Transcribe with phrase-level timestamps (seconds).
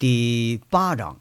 [0.00, 1.20] 第八章，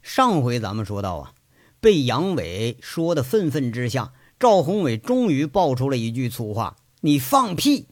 [0.00, 1.34] 上回咱们说到啊，
[1.78, 7.88] 被杨伟说的愤愤之下，赵宏伟终于爆出了一句粗话：“你放屁！”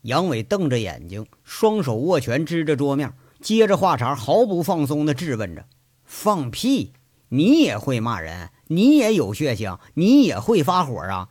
[0.00, 5.66] 杨伟瞪着眼睛，双手握拳支着桌面，接着话茬毫不放松的质问着
[6.02, 6.94] ：“放屁！
[7.28, 8.48] 你也会骂人？
[8.68, 9.76] 你也有血性？
[9.92, 11.28] 你也会发火啊？”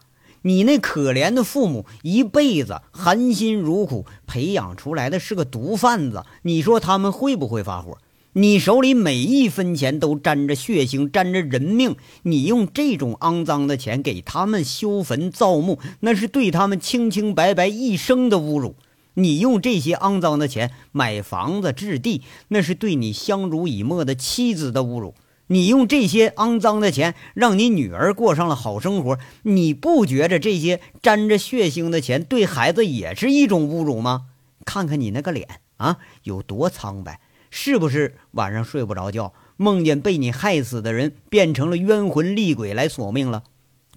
[0.47, 7.97] 你那可怜的父母一辈子含辛茹苦培养出来的是个毒贩子，你说他们会不会发火？
[8.31, 18.75] 你手里每一分钱都沾着血腥，沾着人命，你用这种肮脏的钱给他们修坟造墓，那是对他们清清白白一生的侮辱。
[19.15, 25.13] 你用这些肮脏的钱买房子置地，那是对你相濡以沫的妻子的侮辱。
[25.47, 34.27] 你用这些肮脏的钱让你女儿过上了好生活，你不觉着这些沾着血腥的钱对孩子也是一种侮辱吗？
[34.65, 35.47] 看看你那个脸
[35.77, 43.43] 啊，有多苍白，是不是晚上睡不着觉，梦见被你害死的人变成了冤魂厉鬼来索命了？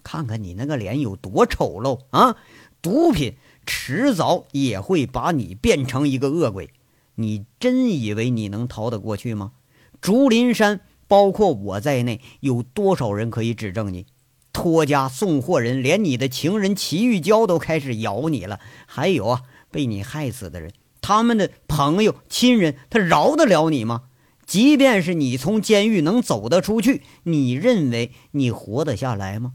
[0.04, 2.36] 看看你那个脸有多丑陋啊！
[2.80, 3.34] 毒品
[3.66, 6.70] 迟早也会把你变成一个恶鬼，
[7.16, 9.52] 你真以为你能逃得过去吗？
[10.00, 10.80] 竹林山。
[11.10, 14.06] 包括我在内，有多少人可以指证你？
[14.52, 18.60] 托家送货人连你的情人齐玉娇都开始咬你了。
[18.86, 24.02] 还有啊，被你害死的人，他们的朋友、亲人，他饶得了你吗？
[24.46, 29.54] 即便是你从监狱能走得出去，你认为你活得下来吗？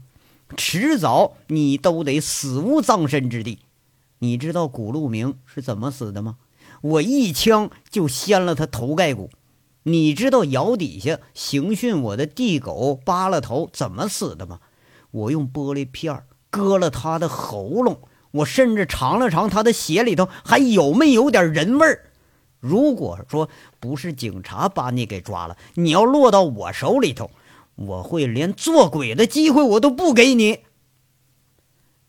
[0.58, 3.60] 迟早你都得死无葬身之地。
[4.18, 6.36] 你知道古路明是怎么死的吗？
[6.82, 9.30] 我一枪就掀了他头盖骨。
[9.88, 14.58] 你知道窑底下刑讯我的地狗扒了头怎么死的吗？
[15.12, 18.00] 我用玻璃片割了他的喉咙，
[18.32, 22.10] 我甚至尝了尝他的血里头还有没有点人味儿。
[22.58, 27.30] 如果说不是警察把你给抓了，你要落到我手里头，
[27.76, 30.64] 我会连做鬼的机会我都不给你。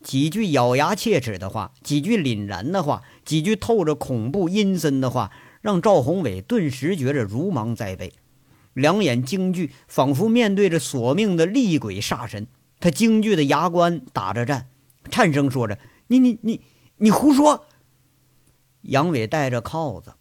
[0.01, 5.31] 几句咬牙切齿的话，几句凛然的话，几句透着恐怖阴森的话。
[5.67, 8.13] 让赵宏伟顿时觉着如芒在背，
[8.73, 12.47] 两眼惊惧，仿佛面对着索命的厉鬼煞神。
[12.79, 14.69] 他惊惧的牙关打着颤，
[15.11, 15.77] 颤声说着
[16.07, 16.61] ：“你你你
[16.99, 17.65] 你胡说！”
[18.83, 20.13] 杨伟戴着铐子，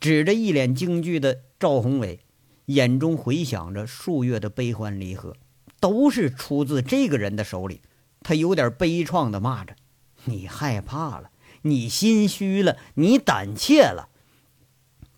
[0.00, 2.20] 指着一脸惊惧的赵宏伟，
[2.64, 5.36] 眼中回想着数月的悲欢离合，
[5.78, 7.82] 都是出自这个人的手里。
[8.22, 9.76] 他有点悲怆的骂着
[10.24, 11.30] ：“你害怕了，
[11.60, 14.08] 你心虚了，你胆怯了。”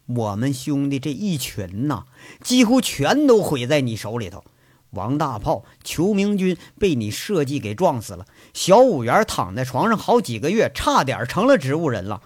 [0.09, 2.05] 我们兄弟这一群呐，
[2.41, 4.43] 几乎全都毁在你手里头。
[4.91, 8.25] 王大炮、裘明军被你设计给撞死了。
[8.55, 12.23] 小五元躺在床上好几个月，差点成了植物人了。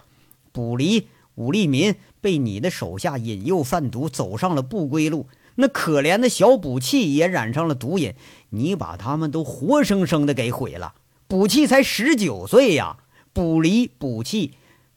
[0.53, 5.27] 卜离、武立民被你的手下引诱贩毒，走上了不归路。
[5.55, 8.13] 那可怜的小卜气也染上了毒瘾，
[8.51, 10.93] 你把他们都活生生的给毁了。
[11.27, 12.95] 卜气才十九岁呀，
[13.33, 14.53] 卜离、卜气。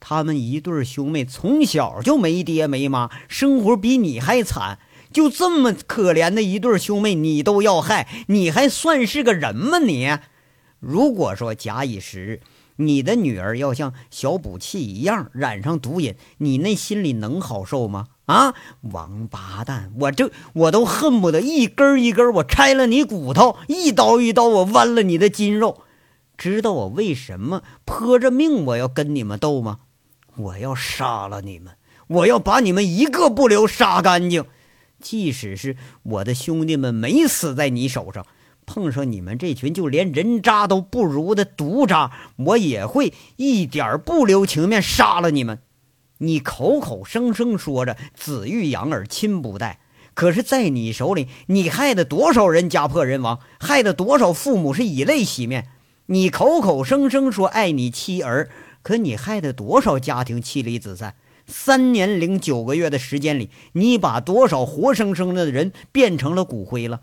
[0.09, 4.79] 他们一对兄妹从小就没爹没妈，生活比你还惨。
[5.13, 9.81] 就这么可怜的一对兄妹，你都要害，你还算是个人吗？
[9.81, 10.17] 你
[10.79, 12.41] 如果说假以时日，
[12.77, 18.07] 你的女儿要像小补气一样染上毒瘾，你那心里能好受吗？
[18.27, 19.91] 啊，王八蛋！
[19.99, 25.83] 我这我都恨不得一根一根我拆了你骨头，一刀一刀我剜了你的筋肉。
[26.39, 29.79] 知道我为什么泼着命我要跟你们斗吗？
[30.37, 31.75] 我要杀了你们！
[32.09, 34.45] 我要把你们一个不留杀干净！
[35.01, 38.25] 即使是我的兄弟们没死在你手上，
[38.65, 45.59] 碰上你们这群就连人渣都不如的毒渣，我也会一点不留情面杀了你们！
[46.19, 49.81] 你口口声声说着子欲养而亲不待，
[50.15, 55.69] 可是，在你手里，你害得多少人家破人亡，害得多少父母是以泪洗面？
[56.07, 58.49] 你口口声声说爱你妻儿。
[58.87, 61.17] 可你害得多少家庭妻离子散？
[61.45, 67.01] 三年零九个月的时间里，你把多少活生生的人变成了骨灰了？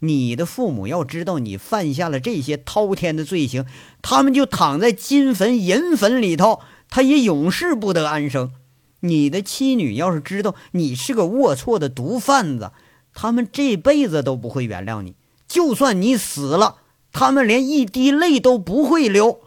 [0.00, 3.64] 你的父母要知道你犯下了这些滔天的罪行，
[4.02, 6.58] 他们就躺在金坟银坟里头，
[6.90, 8.50] 他也永世不得安生。
[8.98, 12.72] 你的妻女要是知道你是个龌龊的毒贩子，
[13.14, 15.14] 他们这辈子都不会原谅你。
[15.46, 16.78] 就算你死了，
[17.12, 19.38] 他们连一滴泪都不会流。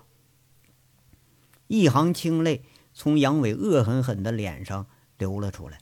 [1.68, 2.64] 一行清泪
[2.94, 5.80] 从杨伟恶狠狠的脸上流了出来，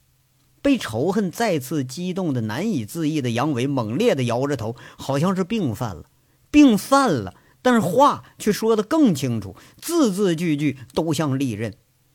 [0.61, 6.05] 被仇恨再次激动的难以自抑的杨伟猛烈的摇着头，好像是病犯了，
[6.49, 11.73] 病犯了，但是话却说得更清楚，字字句句都像利刃，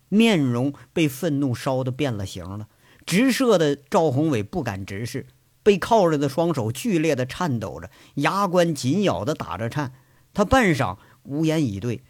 [0.09, 2.69] 面容被愤怒烧得变了形了，
[3.05, 5.27] 直射的赵宏伟不敢直视，
[5.63, 9.93] 被铐着的双手剧烈的颤抖着，牙关紧咬的打着颤。
[10.33, 12.03] 他半晌无言以对，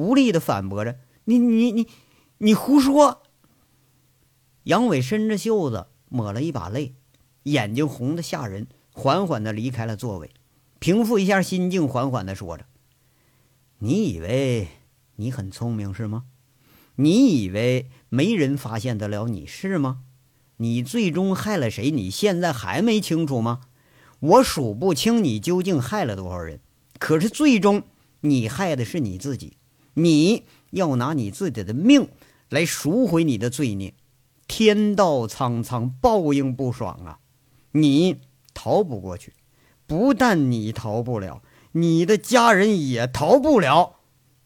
[0.00, 1.86] 无力的反驳着：“你你你
[2.38, 3.22] 你胡说！”
[4.64, 6.94] 杨伟伸着袖子抹了一把泪，
[7.42, 10.30] 眼睛红的吓人，缓缓的离开了座位，
[10.78, 12.64] 平复一下心境，缓缓的说着
[13.80, 14.68] ：“你以为
[15.16, 16.24] 你很聪明是吗？
[16.96, 20.04] 你以为没人发现得了你是吗？”
[20.56, 21.90] 你最终害了谁？
[21.90, 23.60] 你现在还没清楚吗？
[24.20, 26.60] 我数不清你究竟害了多少人，
[26.98, 27.82] 可是最终
[28.20, 29.56] 你害的是你自己。
[29.94, 32.08] 你要拿你自己的命
[32.48, 33.94] 来赎回你的罪孽。
[34.46, 37.18] 天道苍苍，报应不爽啊！
[37.72, 38.16] 你
[38.52, 39.32] 逃不过去，
[39.86, 41.42] 不但你逃不了，
[41.72, 43.96] 你的家人也逃不了。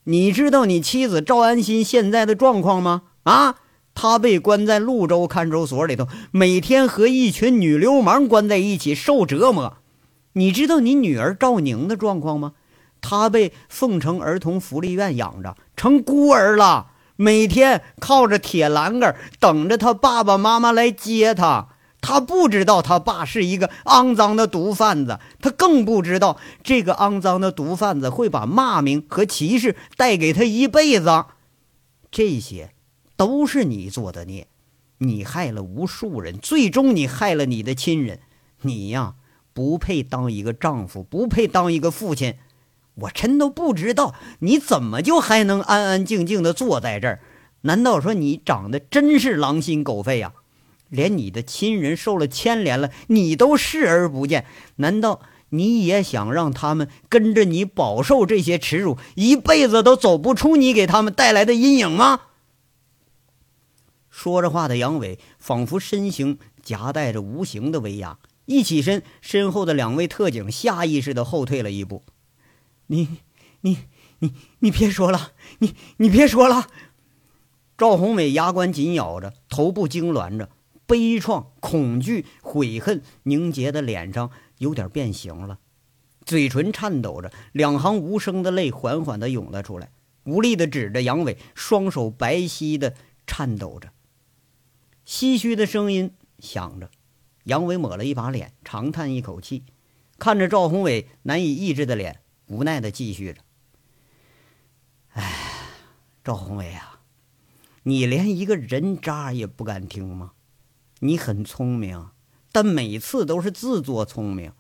[0.05, 3.05] 你知道你妻子赵安心现在的状况吗？
[3.23, 3.57] 啊？
[3.95, 9.79] 他被关在潞州看守所里头，每天和一群女流氓关在一起受折磨。
[10.33, 12.55] 你知道你女儿赵宁的状况吗？
[13.05, 21.69] 她被凤城儿童福利院养着，成孤儿了，每天靠着铁栏杆等着他爸爸妈妈来接他。
[22.01, 31.27] 他不知道他爸是一个肮脏的毒贩子，他更不知道这个肮脏的毒贩子会把骂名和歧视带给他一辈子。
[32.11, 32.71] 这些。
[33.17, 34.49] 都是你做的孽，
[34.99, 38.19] 你害了无数人，最终你害了你的亲人。
[38.63, 39.15] 你呀，
[39.53, 42.35] 不配当一个丈夫，不配当一个父亲。
[42.97, 47.21] 我真都不知道你怎么就还能安安静静的坐在这儿？
[47.63, 50.33] 难道说你长得真是狼心狗肺呀？
[50.91, 54.47] 连你的亲人受了牵连了，你都视而不见？
[54.77, 62.21] 难道你也想让他们跟着你饱受这些耻辱，一辈子都走不出你给他们带来的阴影吗？
[64.09, 72.05] 说着话的杨伟，仿佛身形夹带着无形的威压，一起身，身后的两位特警下意识的后退了一步。
[72.87, 73.19] 你、
[73.63, 73.79] 你、
[74.19, 76.69] 你、你别说了，你、你别说了！
[77.77, 80.51] 赵宏伟牙关紧咬着，头部痉挛着，
[80.87, 85.59] 悲怆、恐惧、悔恨凝结的脸上有点变形了，
[86.25, 89.91] 嘴唇颤抖着，两行无声的泪缓缓的涌了出来，
[90.25, 92.95] 无力的指着杨伟，双手白皙的
[93.27, 93.91] 颤抖着。
[95.07, 96.91] 唏嘘的声音响着，
[97.45, 99.65] 杨伟抹了一把脸，长叹一口气，
[100.19, 103.41] 看着赵宏伟难以抑制的脸，无奈的继续着
[105.15, 105.33] ：“哎，
[106.23, 107.01] 赵宏伟啊，
[107.85, 110.33] 你连一个人渣也不敢听吗？
[111.01, 112.11] 你很聪明，
[112.53, 114.53] 但每次都是自作聪明。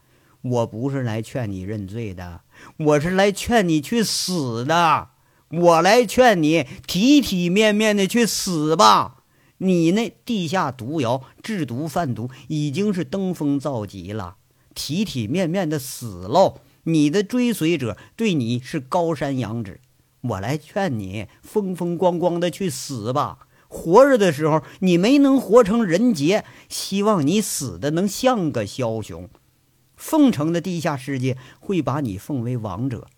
[0.42, 2.42] 我不是来劝你认罪的，
[2.78, 5.10] 我是来劝你去死的。
[5.48, 9.22] 我来劝你体体面面的去死吧。”
[9.58, 14.36] 你那地下毒窑制毒贩毒已经是登峰造极了，
[14.74, 16.60] 体体面面的死喽！
[16.84, 19.80] 你的追随者对你是高山仰止，
[20.20, 23.40] 我来劝你风风光光的去死吧！
[23.68, 29.28] 活着的时候你没能活成人杰，希望你死的能像个枭雄。
[29.96, 33.08] 凤城的地下世界会把你奉为王者，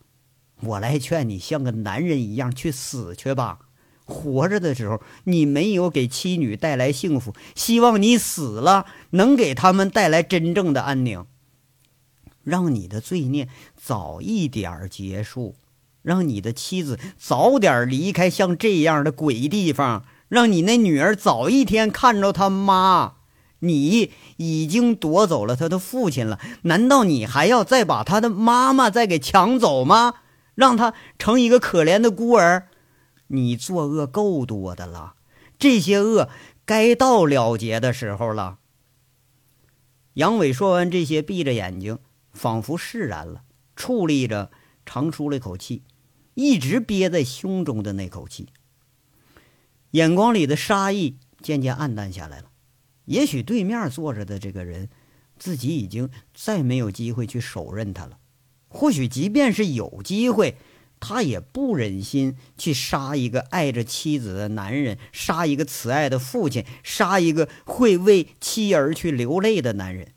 [0.60, 3.58] 我来劝你像个男人一样去死去吧！
[4.04, 11.26] 活着的时候，你没有给妻女带来幸福，希望你死了能给他们带来真正的安宁，
[12.46, 15.56] 让你的罪孽早一点结束，
[16.02, 23.14] 让你的妻子早点离开像这样的鬼地方，让你那女儿早一天看着他妈。
[23.58, 30.14] 你已经夺走了他的父亲了，难道你还要再把他的妈妈再给抢走吗？
[30.54, 32.68] 让他成一个可怜的孤儿？
[33.28, 35.14] 你作恶够多的了，
[35.58, 36.28] 这些恶
[36.64, 38.58] 该到了结的时候了。
[40.14, 41.98] 杨伟说完这些，闭着眼睛，
[42.36, 43.42] 仿佛释然了，
[43.74, 44.52] 矗立着，
[44.84, 45.82] 长舒了一口气，
[46.34, 48.50] 一直憋在胸中的那口气，
[49.92, 52.50] 眼光里的杀意渐渐暗淡下来了。
[53.06, 54.88] 也许对面坐着的这个人，
[55.38, 58.18] 自己已经再没有机会去手刃他了。
[58.68, 60.56] 或许，即便是有机会。
[60.98, 70.14] 他也不忍心去杀一个爱着妻子的男人，杀一个慈爱的父亲，杀一个会为妻儿去流泪的男人。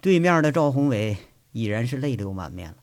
[0.00, 1.16] 对面的赵宏伟
[1.52, 2.76] 已然是泪流满面了，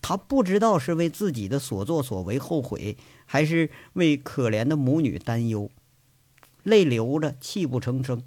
[0.00, 2.96] 他不知道是为自己的所作所为后悔，
[3.26, 5.70] 还是为可怜的母女担忧，
[6.62, 8.22] 泪流着，泣不成声。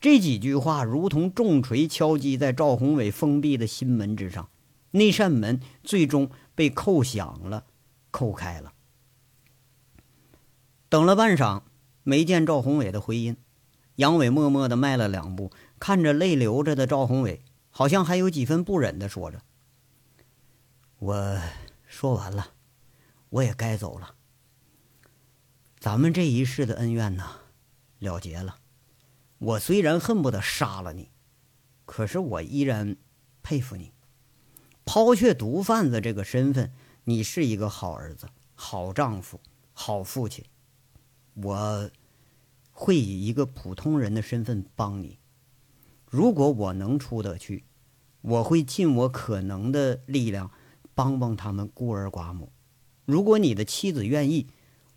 [0.00, 4.48] 这几句话如同重锤敲击在赵宏伟封闭的心门之上。
[4.92, 7.64] 那扇门最终被扣响了，
[8.10, 8.72] 扣开了。
[10.88, 11.60] 等了半晌，
[12.04, 13.36] 没见赵宏伟的回音。
[13.96, 19.42] 杨伟默默地迈了两步，看着泪流着的赵宏伟，好像还有几分不忍地说着
[20.98, 21.40] ：“我
[21.86, 22.52] 说完了，
[23.30, 24.14] 我也该走了。
[25.78, 27.24] 咱们这一世的恩怨呢，
[27.98, 28.58] 了结了。
[29.38, 31.10] 我虽然恨不得杀了你，
[31.84, 32.96] 可是我依然
[33.42, 33.92] 佩服你。
[34.84, 36.72] 抛却毒贩子这个身份，
[37.04, 39.40] 你是一个好儿子、好丈夫、
[39.72, 40.44] 好父亲。
[41.34, 41.90] 我。”
[42.80, 45.18] 会以一个普通人的身份帮你。
[46.10, 47.64] 如果我能出得去，
[48.20, 50.50] 我会尽我可能的力量
[50.94, 52.52] 帮帮他们孤儿寡母。
[53.04, 54.48] 如果你的妻子愿意，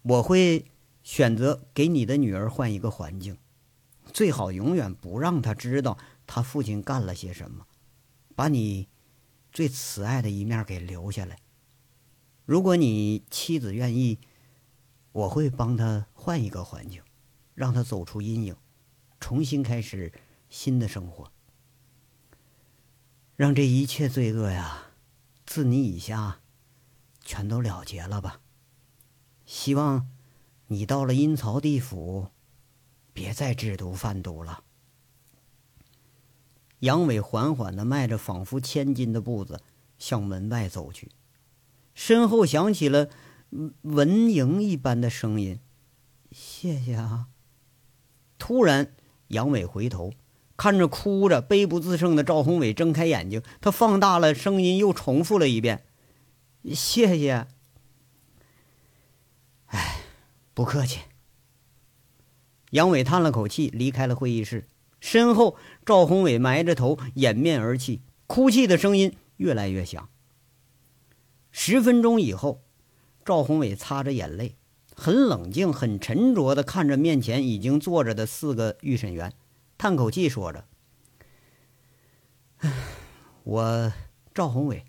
[0.01, 0.65] 我会
[1.03, 3.38] 选择给你的女儿换一个环境，
[4.13, 7.68] 最好永远不让她知道她父亲干了些什么，
[8.36, 8.88] 把你
[9.51, 11.38] 最慈爱的一面给留下来。
[12.46, 14.20] 如果你妻子愿意，
[15.12, 17.01] 我会帮她换一个环境。
[17.53, 18.56] 让她走出阴影，
[19.20, 20.12] 重新开始
[20.51, 21.31] 新的生活，
[23.38, 24.91] 让这一切罪恶呀，
[25.46, 26.41] 自你以下，
[27.22, 28.41] 全都了结了吧。
[29.46, 30.10] 希望
[30.67, 32.27] 你到了阴曹地府，
[33.13, 34.65] 别再制毒贩毒了。
[36.79, 39.62] 杨伟缓缓的迈着仿佛千斤的步子
[39.98, 41.12] 向门外走去，
[41.93, 43.10] 身后响起了
[43.84, 45.62] 蚊蝇一般的声音
[46.29, 47.29] ：“谢谢啊。”
[48.38, 48.93] 突然，
[49.27, 50.12] 杨伟回头
[50.62, 55.86] 看着哭着、悲不自胜的赵宏伟，睁开眼睛，他放大了声音，又重复了一遍
[56.72, 57.48] ：“谢谢。”
[59.74, 60.01] 哎，
[60.53, 61.00] 不客气。
[62.70, 64.68] 杨伟叹了口气，离开了会议室。
[65.00, 70.10] 身后，赵宏伟埋着头掩面而泣，哭泣的声音越来越响。
[71.50, 72.62] 十分钟以后，
[73.25, 74.58] 赵宏伟擦着眼泪。
[74.96, 79.34] 很冷静、很沉着地看着面前已经坐着的四个预审员，
[79.82, 80.68] 叹口气说着
[83.42, 83.92] ：“我
[84.32, 84.86] 赵宏伟，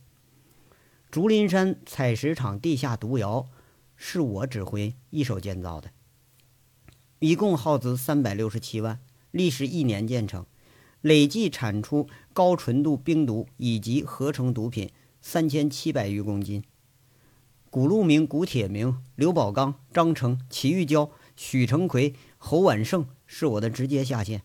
[1.11, 3.49] 竹林山采石场地下毒窑
[3.97, 5.93] 是我指挥一手建造的，
[7.21, 10.45] 一共耗资三百六十七万，历时一年建成，
[11.01, 16.63] 累计产出高纯度冰毒以及合成毒品三千七百余公斤。”
[17.71, 24.43] 古路明、古铁明、刘宝刚、张成、齐玉娇、许成奎、侯晚胜是我的直接下线。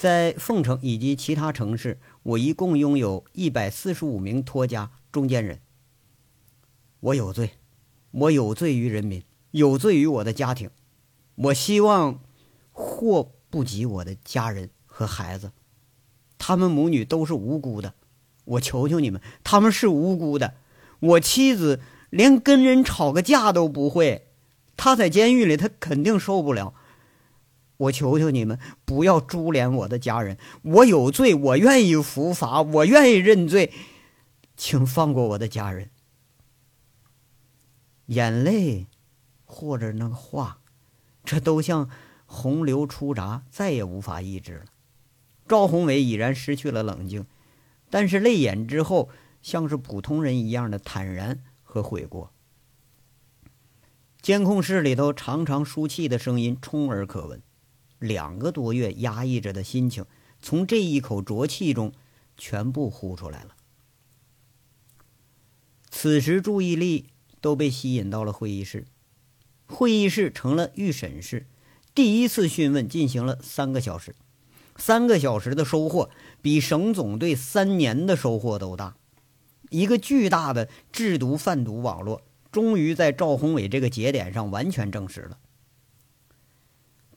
[0.00, 5.60] 在凤城以及其他城市，我一共拥有一百四十五名托家中间人。
[7.00, 7.50] 我有罪，
[8.10, 10.70] 我有罪于人民，有罪于我的家庭。
[11.34, 12.20] 我希望
[12.72, 15.52] 祸不及我的家人和孩子，
[16.38, 17.92] 他们母女都是无辜的。
[18.46, 20.54] 我求求你们，他们是无辜的。
[21.00, 21.80] 我妻子。
[22.08, 24.26] 连跟人吵个架都不会，
[24.76, 26.74] 她在监狱里，她肯定受不了。
[27.80, 30.38] 我求求你们，不要株连我的家人。
[30.62, 33.72] 我有罪，我愿意伏法，我愿意认罪，
[34.56, 35.90] 请放过我的家人。
[38.06, 38.86] 眼泪，
[39.44, 40.60] 或者那个话，
[41.24, 41.88] 这都像
[42.26, 44.64] 洪流出闸，再也无法抑制了。
[45.46, 47.26] 赵宏伟已然失去了冷静，
[47.88, 49.08] 但是泪眼之后，
[49.42, 51.42] 像是普通人一样的坦然。
[51.72, 52.32] 和悔过。
[54.20, 57.40] 监控室里头长长输气的声音充耳可闻，
[58.00, 60.04] 两个多月压抑着的心情，
[60.42, 61.92] 从这一口浊气中
[62.36, 63.54] 全部呼出来了。
[65.90, 67.06] 此时注意力
[67.40, 68.86] 都被吸引到了会议室，
[69.66, 71.46] 会议室成了预审室。
[71.94, 74.14] 第一次讯问进行了三个小时，
[74.76, 76.08] 三个小时的收获
[76.40, 78.96] 比省总队三年的收获都大。
[79.68, 85.38] 一个巨大的制毒贩毒网络，终于在赵宏伟这个节点上完全证实了。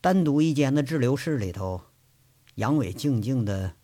[0.04, 1.80] 单独一间的滞留室里头，
[2.56, 3.76] 杨伟静静的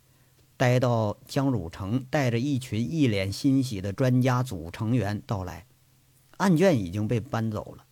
[0.58, 5.66] 待到江汝成带着一群一脸欣喜的专家组成员到来，
[6.36, 7.86] 案卷已经被搬走了。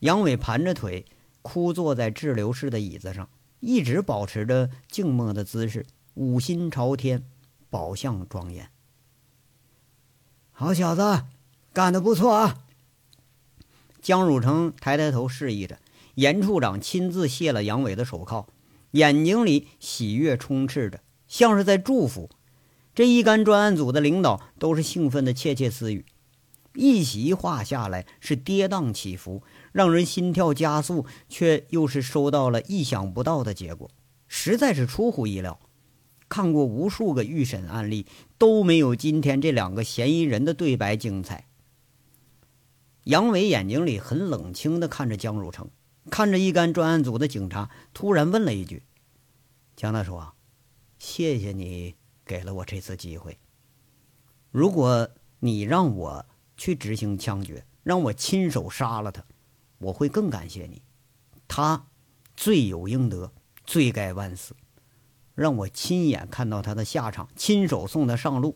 [0.00, 1.06] 杨伟盘着腿，
[1.40, 3.28] 枯坐在滞留室的椅子上，
[3.60, 7.24] 一直保持着静默的姿势，五心朝天，
[7.70, 8.68] 宝相庄严。
[10.50, 11.22] 好小子，
[11.72, 12.64] 干得不错啊！
[14.02, 15.78] 江汝成抬抬头示意着，
[16.16, 18.46] 严处长亲自卸了杨伟的手铐，
[18.92, 22.30] 眼睛里喜悦充斥着，像是在祝福。
[22.94, 26.06] 这一干专案组的领导都是兴奋的窃窃私语。
[26.74, 29.42] 一席话下来是跌宕起伏，
[29.72, 33.90] 让人心跳加速，却又是收到了意想不到的结果，
[34.26, 35.58] 实在是出乎意料。
[36.28, 38.06] 看过无数个预审案例，
[38.38, 41.46] 都没有今天这两个嫌疑人的对白精彩。
[43.04, 45.70] 杨伟眼睛里很冷清的看着江汝成，
[46.10, 48.82] 看着一干专案组的警察，突然问了一句
[49.74, 50.20] ：“江大叔，
[50.98, 53.38] 谢谢你给了我这次机会。
[54.50, 55.10] 如果
[55.40, 59.24] 你让我去执行枪决，让我亲手杀了他，
[59.78, 60.80] 我会更感谢你。
[61.48, 61.86] 他
[62.36, 63.32] 罪有应得，
[63.64, 64.54] 罪该万死。
[65.34, 68.54] 让我亲眼看到他的下场，亲手送他上路，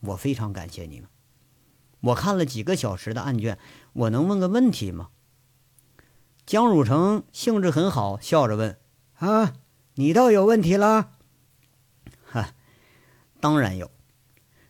[0.00, 1.08] 我非常感谢你们。
[2.00, 3.58] 我看了几个小时的案卷，
[3.94, 5.10] 我能问个问题吗？”
[6.50, 8.76] 江汝成兴致很好，笑着问
[9.20, 9.52] ：“啊，
[9.94, 11.10] 你倒有问题了
[12.28, 12.54] ？”“哈，
[13.38, 13.88] 当然有，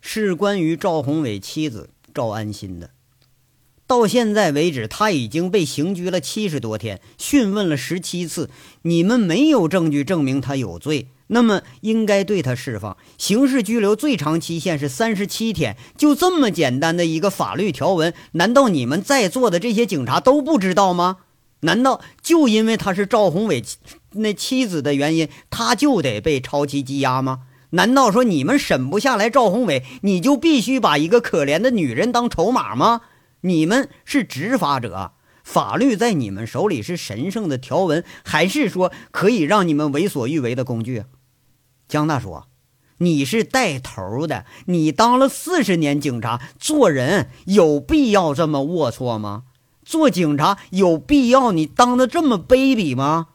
[0.02, 2.90] 是关于赵宏伟妻子赵安心的。
[3.86, 8.50] 到现在为止，他已经被刑拘了七十多天，讯问了十七次，
[8.82, 12.98] 你们没有证据证明他有罪，那么应该对他释放。
[13.16, 21.20] 刑事拘留最长期限是三十七天，就这么简单的一个法律条文，难道你们在座的这些警察都不知道吗？”
[21.60, 23.62] 难道就因为他是赵宏伟
[24.12, 27.40] 那妻子的原因，他就得被超期羁押吗？
[27.70, 33.02] 难道说你们审不下来赵宏伟，你就必须把一个可怜的女人当筹码吗？
[33.42, 35.12] 你们是执法者，
[35.44, 41.04] 法律在你们手里是神圣的条文，还是说可以让你们为所欲为的工具？
[41.86, 42.42] 江大叔，
[42.98, 49.44] 你是带头的，你当了四十年警察，做人有必要这么龌龊吗？
[49.90, 53.30] 做警察有必要你当的这么卑鄙吗？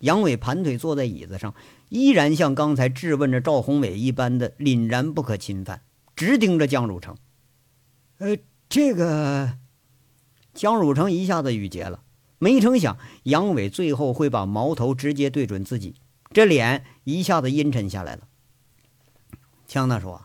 [0.00, 1.54] 杨伟盘腿坐在椅子上，
[1.90, 5.82] 依然像刚才质问着赵宏伟一般的凛然不可侵犯，
[6.16, 7.16] 直盯着江汝成。
[8.18, 8.36] 呃，
[8.68, 9.58] 这个
[10.54, 12.02] 江汝成一下子语结了，
[12.40, 15.94] 没成想杨伟最后会把矛头直接对准自己，
[16.32, 18.26] 这脸一下子阴沉下来了。
[19.68, 20.18] 江大叔，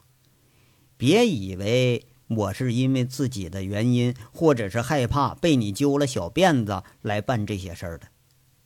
[0.97, 2.07] 别以为。
[2.27, 8.07] 我是因为自己的原因，或者是害怕被你揪了小辫子来办这些事儿的。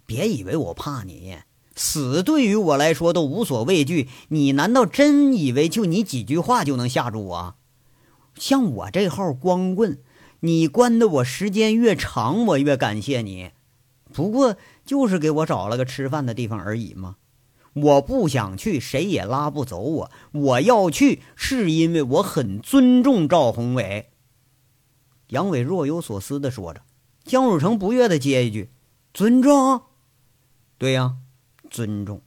[0.05, 1.37] 别以为我怕你，
[1.75, 4.09] 死对于我来说都无所畏惧。
[4.29, 7.55] 你难道真以为就你几句话就能吓住我？
[8.35, 9.99] 像我这号光棍，
[10.39, 13.51] 你关的我时间越长，我越感谢你。
[14.11, 17.17] 不过就是给我找了个吃饭的地方而已嘛。
[17.73, 20.11] 我不想去，谁也拉不走我。
[20.33, 24.09] 我要去，是因为我很尊重赵宏伟。
[25.29, 26.81] 杨伟若有所思的说着，
[27.23, 28.71] 江汝成不悦的接一句
[29.13, 29.83] ：“尊重？
[30.77, 31.15] 对呀，
[31.69, 32.21] 尊重。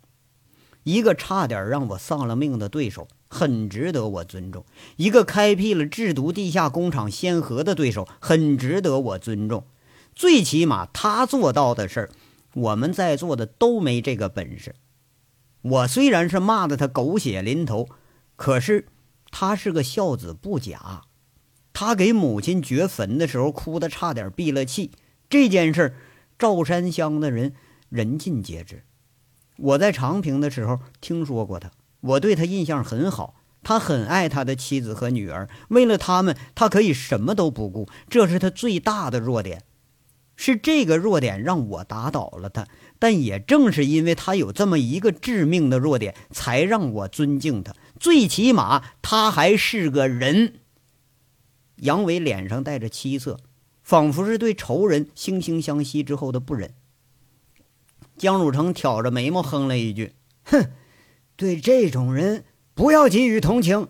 [0.85, 4.63] 一个差点让我丧了命的对手，很值得我尊重；
[4.97, 9.67] 一个开辟了制毒地下工厂先河的对手，很值得我尊重。
[10.15, 12.11] 最起码他做到的事儿，
[12.55, 14.75] 我们在座的都没这个本事。”
[15.65, 17.89] 我虽然是骂的他狗血淋头，
[18.37, 18.87] 可是
[19.31, 21.03] 他是个孝子不假。
[21.73, 24.93] 他给母亲掘坟的时候哭得差点闭了气，
[25.29, 25.97] 这件事
[26.39, 27.55] 赵山乡的人
[27.89, 28.85] 人尽皆知。
[29.57, 33.35] 我在长平的时候听说过他，我对他印象很好。
[33.67, 39.63] 他很爱他的妻子和女儿，为了他们，他可以什么都不顾，这是他最大的弱点。
[40.37, 42.67] 是这个弱点让我打倒了他。
[43.05, 47.75] 但也正是因为他有这么一个致命的弱点，才让我尊敬他。
[48.01, 50.61] 最起码他还是个人。
[51.77, 53.39] 杨伟脸上带着凄色，
[53.83, 56.73] 仿佛是对仇人惺惺相惜之后的不忍。
[58.17, 60.15] 江汝成挑着眉毛哼了一句
[60.45, 60.71] ：“哼，
[61.37, 63.89] 对这种人不要给予同情。”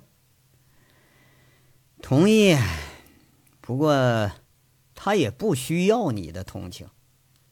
[2.03, 2.57] 同意，
[3.61, 4.33] 不过
[4.96, 6.88] 他也不需要你的同情。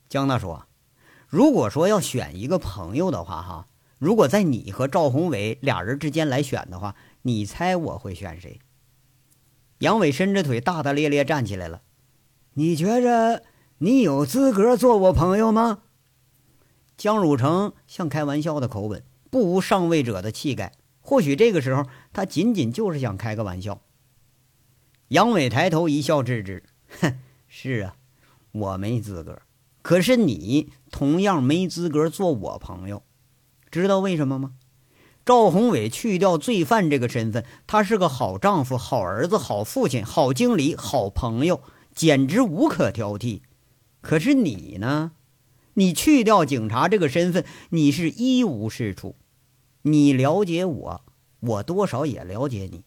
[0.08, 0.58] 江大叔。
[1.32, 3.66] 如果说要选一个朋友的话，哈，
[3.98, 8.60] 如果在你和赵宏伟俩人之间来选的话，你猜我会选谁？
[9.78, 11.80] 杨伟伸着腿，大大咧咧站起来了。
[12.52, 13.44] 你觉着
[13.78, 15.84] 你有资格做我朋友吗？
[16.98, 20.74] 江汝成像开玩笑的口吻，不无上位者的气概。
[21.00, 23.80] 或许这个时候他仅仅就是想开个玩笑。
[25.08, 26.62] 杨伟抬头一笑，置之
[27.00, 27.18] ：“哼，
[27.48, 27.96] 是啊，
[28.52, 29.40] 我没资格。”
[29.82, 33.02] 可是你同样没资格做我朋友，
[33.70, 34.52] 知道为什么吗？
[35.24, 41.60] 赵宏伟去掉罪犯这个身份，他是个好丈夫、好儿子、好父亲、好经理、好朋友，
[41.94, 43.42] 简直无可挑剔。
[44.00, 45.12] 可是你呢？
[45.74, 49.16] 你去掉警察这个身份，你是一无是处。
[49.82, 51.00] 你了解我，
[51.40, 52.82] 我多少也了解你。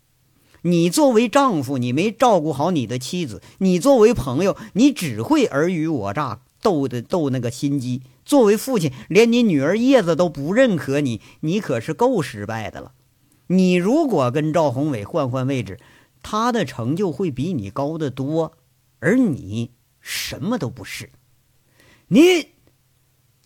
[0.62, 6.42] 你作为丈夫，你没照顾好你的妻子；你作为朋友，你只会尔虞我诈。
[6.66, 12.94] 斗的斗那个心机，作为父亲，连你女儿叶子都不认可你，你可是够失败的了。
[13.50, 15.80] 你如果跟赵宏伟换换位置，
[16.24, 18.54] 他的成就会比你高得多，
[19.00, 21.12] 而你什么都不是。
[22.08, 22.48] 你！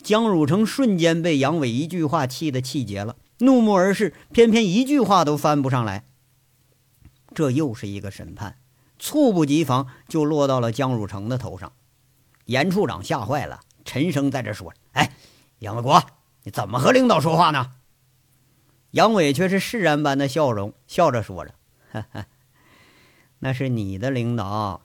[0.02, 6.06] 江汝成瞬间被杨伟一句话气得气结了，怒目而视，偏偏一句话都翻不上来。
[7.34, 8.56] 这又是一个审判，
[8.98, 11.72] 猝不及防就落到了江汝成的头上。
[12.50, 15.12] 严处长吓坏了，沉声在这说：“哎，
[15.60, 16.02] 杨卫国，
[16.42, 17.74] 你怎么和领导说话呢？”
[18.90, 21.54] 杨伟却是释然般的笑容，笑着说着
[21.92, 22.26] ：“哈哈，
[23.38, 24.82] 那是你的领导，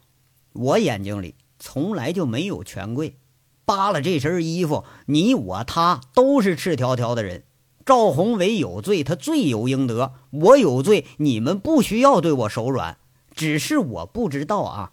[0.54, 3.18] 我眼睛里从来就没有权贵。
[3.66, 7.46] 扒了这身衣服，你我他都是赤条条的人。
[7.84, 13.00] 赵宏伟有罪，他罪有应得；我有罪，你们不需要对我手软。
[13.34, 14.92] 只是我不知道啊，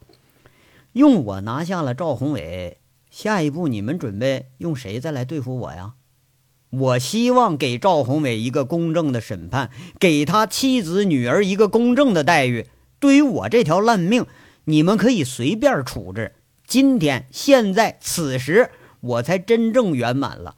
[0.93, 2.79] 用我拿下了赵宏伟，
[3.11, 5.95] 下一步你们准备用谁再来对付我呀？”
[6.71, 12.67] 我希望给赵宏伟一个公正的审判，给他妻子女儿一个公正的待遇。
[12.99, 14.25] 对于我这条烂命，
[14.65, 16.35] 你们可以随便处置。
[16.67, 20.57] 今天、现在、此时，我才真正圆满了。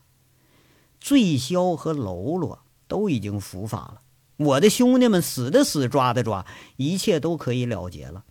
[1.01, 4.03] 醉霄和喽啰都已经伏法了，
[4.37, 8.23] 我的兄弟们死的死，抓的抓，一切都可以了结了。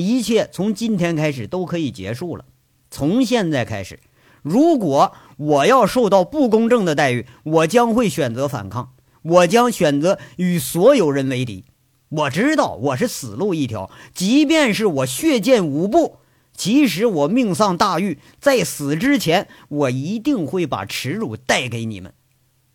[0.00, 2.44] 一切从今天开始都可以结束了。
[2.90, 4.00] 从现在开始。
[4.42, 11.64] 如果我要受到不公正的待遇，我将会选择反抗，我将选择与所有人为敌。
[12.08, 16.16] 我知道我是死路一条，即便是我血溅五步，
[16.56, 22.12] 即使我命丧大狱，在死之前，我一定会把耻辱带给你们。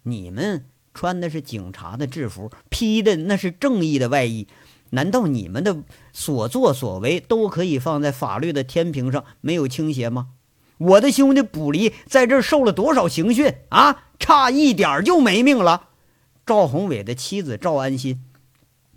[0.04, 4.48] 你们穿的是警察的制服，披的那是正义的外衣，
[4.92, 5.78] 难道你们的
[6.14, 10.30] 所作所为都可以放在法律的天平上没有倾斜吗？
[10.78, 14.04] 我的兄弟卜离在这受了多少刑讯啊！
[14.20, 15.90] 差一点就没命了。
[16.46, 18.24] 赵宏伟的妻子赵安心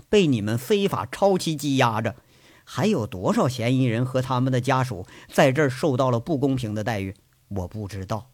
[0.09, 2.15] 被你们非法超期羁押着，
[2.65, 7.15] 还有多少嫌疑人和他们的家属在这儿受到了不公平的待遇？
[7.49, 8.31] 我不知道，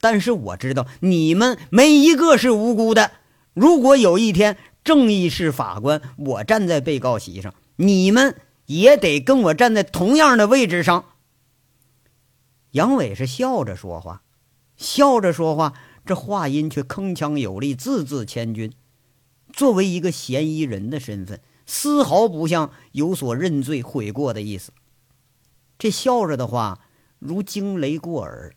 [0.00, 3.12] 但是我知道你们没一个是无辜的。
[3.52, 11.04] 如果有一天正义是法官，我站在被告席上，你们也得跟我站在同样的位置上。
[12.72, 14.22] 杨伟是笑着说话，
[14.76, 15.74] 笑着说话，
[16.06, 18.72] 这话音却铿锵有力，字字千钧。
[19.52, 24.72] 作为一个嫌疑人的身份，丝毫不像有所认罪悔过的意思。
[25.76, 26.78] 这笑着的话
[27.18, 28.54] 如惊雷过耳，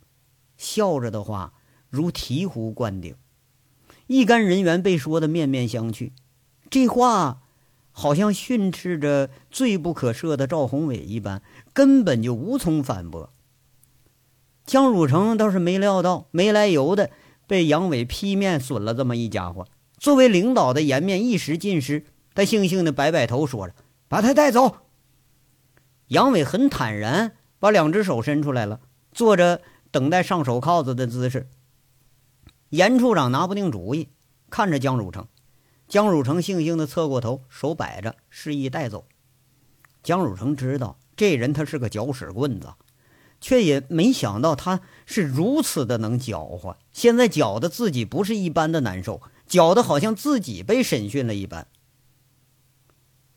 [0.57, 1.53] 笑着的话
[1.89, 3.15] 如醍醐灌顶，
[4.07, 6.11] 一干人员被说的面面相觑。
[6.69, 7.41] 这话
[7.91, 11.41] 好像训斥着罪不可赦的赵宏伟一般，
[11.73, 13.29] 根本就无从反驳。
[14.65, 17.11] 江汝成倒是没料到，没来由的
[17.45, 19.67] 被杨伟劈面损了这么一家伙。
[19.97, 23.75] 作为领导的颜面一时尽失，他悻悻的摆摆头，说着
[24.09, 24.77] ：“把他带走。”
[26.09, 28.79] 杨伟很坦然，把两只手伸出来了，
[29.11, 29.61] 做着
[29.91, 31.47] 等待上手铐子的姿势。
[32.73, 34.09] 严处长拿不定主意，
[34.49, 35.27] 看着江汝成。
[35.87, 39.05] 江汝成悻悻的侧过头，手摆着，示意带走。
[40.01, 42.73] 江汝成知道这人他是个搅屎棍子。
[43.39, 51.67] 却也没想到他是如此的能搅和，现在搅得自己不是一般的难受，搅得好像自己被审讯了一般。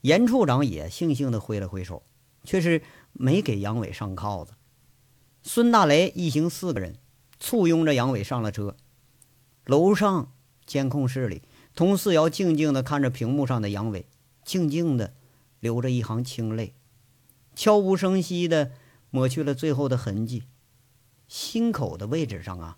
[0.00, 2.02] 严处长也悻悻地挥了挥手，
[2.42, 2.80] 却是
[3.12, 4.54] 没给杨伟上铐子。
[5.42, 6.96] 孙大雷一行四个人
[7.38, 8.74] 簇拥着杨伟上了车。
[9.66, 10.32] 楼上
[10.64, 11.42] 监控室里，
[11.74, 14.06] 佟四瑶静静地看着屏幕上的杨伟，
[14.44, 15.14] 静静的
[15.60, 16.72] 流着一行清泪，
[17.54, 18.72] 悄无声息的。
[19.08, 20.42] 抹去了最后的痕迹，
[21.26, 22.76] 心口的位置上啊，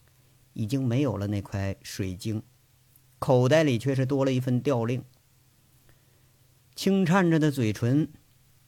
[0.53, 2.45] 已经没有了那块水晶，
[3.19, 5.03] 口袋里却是多了一份调令。
[6.77, 8.13] 轻颤着的嘴唇，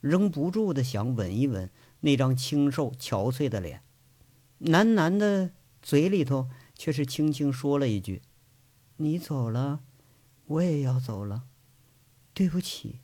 [0.01, 3.83] 仍不住的想吻一吻那张清瘦憔悴的脸，
[4.61, 6.49] 喃喃的嘴里头
[6.81, 8.23] 却是轻轻说了一句
[8.97, 9.81] ：“你走了，
[10.47, 11.43] 我也要走了，
[12.33, 13.01] 对不起。”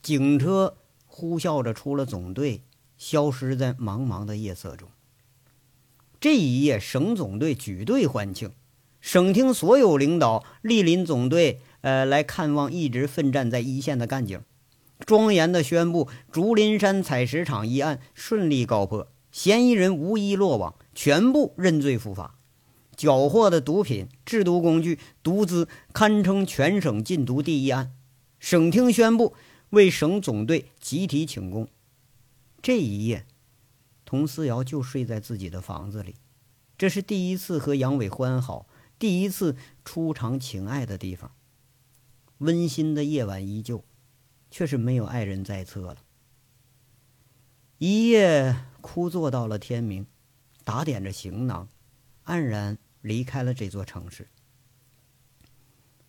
[0.00, 0.78] 警车。
[1.08, 2.60] 呼啸着出了总队，
[2.98, 4.90] 消失在茫茫的夜色中。
[6.20, 8.52] 这一夜，省总队举队欢庆，
[9.00, 14.42] 省厅所有领导莅临总队，呃，来看望一直奋战在一线的干警，
[15.06, 22.40] 庄严的宣布竹林山采石场一案顺利告破，嫌疑人无一落网，全部认罪伏法。
[22.96, 27.92] 缴获的毒品、制毒工具、毒资堪称全省禁毒第一案。
[28.40, 29.36] 省厅宣布。
[29.70, 31.68] 为省总队集体请功。
[32.62, 33.26] 这一夜，
[34.04, 36.14] 佟思瑶就睡在自己的房子里。
[36.78, 41.32] 这是第一次和杨伟欢好，第一次初尝情爱的地方。
[42.38, 43.84] 温馨的夜晚依旧，
[44.52, 45.98] 却是没有爱人在侧了。
[47.78, 50.06] 一夜枯坐到了天明，
[50.66, 51.68] 打点着行囊，
[52.24, 54.26] 黯然离开了这座城市。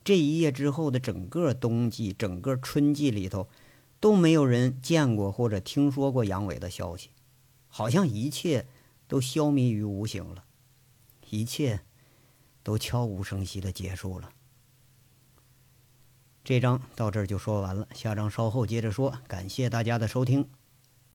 [0.03, 3.47] 这一夜之后的整个冬季、整个春季里头，
[3.99, 7.11] 都没有人见过或者听说过杨伟的消息，
[7.67, 8.65] 好像一切
[9.07, 10.45] 都消弭于无形了，
[11.29, 11.81] 一切
[12.63, 14.31] 都悄无声息的结束了。
[16.43, 19.19] 这章到这儿就说完了，下章稍后接着说。
[19.27, 20.49] 感谢大家的收听。